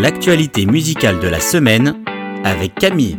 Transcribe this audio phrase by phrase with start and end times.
[0.00, 2.04] L'actualité musicale de la semaine
[2.44, 3.18] avec Camille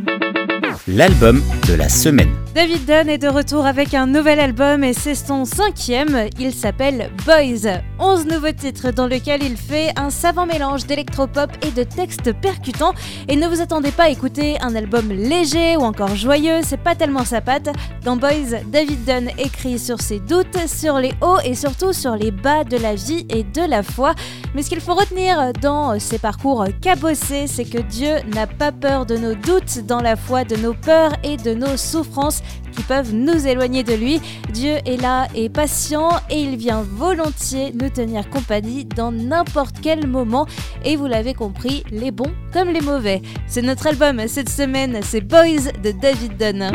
[0.88, 2.30] l'album de la semaine.
[2.56, 6.28] David Dunn est de retour avec un nouvel album et c'est son cinquième.
[6.40, 7.80] Il s'appelle Boys.
[8.00, 12.94] 11 nouveaux titres dans lesquels il fait un savant mélange d'électropop et de textes percutants.
[13.28, 16.96] Et ne vous attendez pas à écouter un album léger ou encore joyeux, c'est pas
[16.96, 17.70] tellement sa patte.
[18.04, 22.32] Dans Boys, David Dunn écrit sur ses doutes, sur les hauts et surtout sur les
[22.32, 24.16] bas de la vie et de la foi.
[24.56, 29.06] Mais ce qu'il faut retenir dans ses parcours cabossés, c'est que Dieu n'a pas peur
[29.06, 32.42] de nos doutes dans la foi, de nos peurs et de nos souffrances
[32.72, 34.22] qui peuvent nous éloigner de lui.
[34.52, 40.08] Dieu est là et patient et il vient volontiers nous tenir compagnie dans n'importe quel
[40.08, 40.48] moment.
[40.84, 43.22] Et vous l'avez compris, les bons comme les mauvais.
[43.48, 46.72] C'est notre album cette semaine, c'est Boys de David Dunn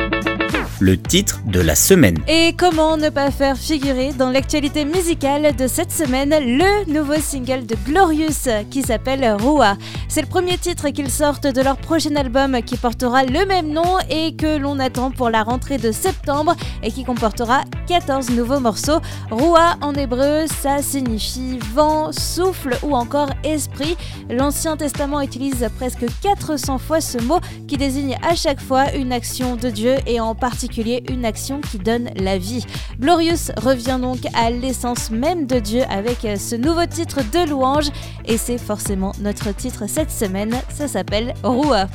[0.80, 2.19] le titre de la semaine.
[2.27, 7.66] Et comment ne pas faire figurer dans l'actualité musicale de cette semaine le nouveau single
[7.66, 9.77] de Glorious qui s'appelle Rua.
[10.09, 13.98] C'est le premier titre qu'ils sortent de leur prochain album qui portera le même nom
[14.11, 19.00] et que l'on attend pour la rentrée de septembre et qui comportera 14 nouveaux morceaux.
[19.31, 23.97] Rua en hébreu, ça signifie vent, souffle ou encore esprit.
[24.28, 29.56] L'Ancien Testament utilise presque 400 fois ce mot qui désigne à chaque fois une action
[29.56, 30.63] de Dieu et en particulier
[31.08, 32.64] une action qui donne la vie.
[33.00, 37.90] Glorious revient donc à l'essence même de Dieu avec ce nouveau titre de louange.
[38.24, 41.88] Et c'est forcément notre titre cette semaine, ça s'appelle Roua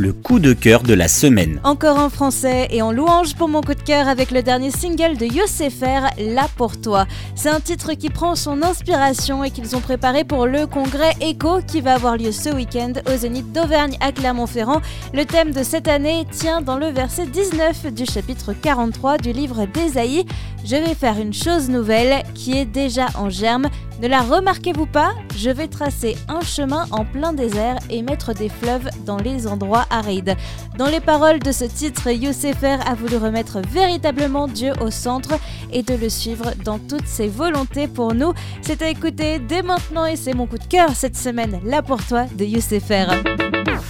[0.00, 1.60] le coup de cœur de la semaine.
[1.62, 5.18] Encore en français et en louange pour mon coup de cœur avec le dernier single
[5.18, 7.06] de Yosefer, Là pour toi.
[7.34, 11.60] C'est un titre qui prend son inspiration et qu'ils ont préparé pour le congrès ECHO
[11.66, 14.80] qui va avoir lieu ce week-end au Zénith d'Auvergne à Clermont-Ferrand.
[15.12, 19.66] Le thème de cette année tient dans le verset 19 du chapitre 43 du livre
[19.66, 20.24] d'Ésaïe.
[20.64, 23.68] Je vais faire une chose nouvelle qui est déjà en germe.
[24.00, 28.48] Ne la remarquez-vous pas Je vais tracer un chemin en plein désert et mettre des
[28.48, 30.36] fleuves dans les endroits arides.
[30.78, 35.38] Dans les paroles de ce titre, Youssefer a voulu remettre véritablement Dieu au centre
[35.70, 38.32] et de le suivre dans toutes ses volontés pour nous.
[38.62, 42.02] C'est à écouter dès maintenant et c'est mon coup de cœur cette semaine, là pour
[42.02, 43.04] toi, de Youssefer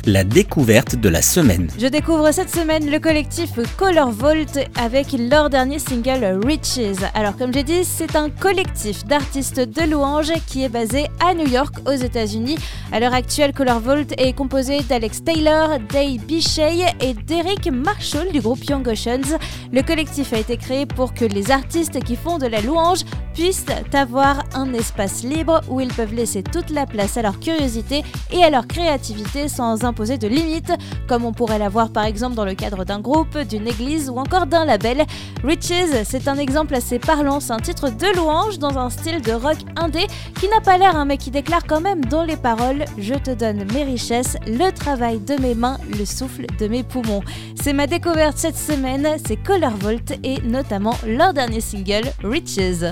[0.07, 1.69] la découverte de la semaine.
[1.79, 6.99] Je découvre cette semaine le collectif Color Vault avec leur dernier single Riches.
[7.15, 11.49] Alors comme j'ai dit, c'est un collectif d'artistes de louanges qui est basé à New
[11.49, 12.57] York aux États-Unis.
[12.93, 18.41] À l'heure actuelle, Color Vault est composé d'Alex Taylor, Dave Bichet et d'Eric Marshall du
[18.41, 19.39] groupe Young Oceans.
[19.73, 23.01] Le collectif a été créé pour que les artistes qui font de la louange
[23.35, 28.03] puissent avoir un espace libre où ils peuvent laisser toute la place à leur curiosité
[28.33, 30.73] et à leur créativité sans imposer de limites,
[31.07, 34.47] comme on pourrait l'avoir par exemple dans le cadre d'un groupe, d'une église ou encore
[34.47, 35.05] d'un label.
[35.45, 39.33] Riches, c'est un exemple assez parlant, c'est un titre de louange dans un style de
[39.33, 40.07] rock indé
[40.39, 43.31] qui n'a pas l'air, un mais qui déclare quand même dans les paroles Je te
[43.33, 47.23] donne mes richesses, le travail de mes mains, le souffle de mes poumons.
[47.61, 52.85] C'est ma découverte cette semaine, c'est Color Volt et notamment leur dernier single, Riches.